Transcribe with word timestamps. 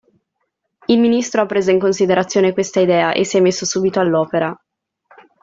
Il 0.87 0.99
ministro 0.99 1.41
ha 1.41 1.45
preso 1.45 1.69
in 1.69 1.77
considerazione 1.77 2.53
questa 2.53 2.79
idea 2.79 3.13
e 3.13 3.23
si 3.23 3.37
è 3.37 3.39
messo 3.39 3.65
subito 3.65 3.99
all'opera. 3.99 4.59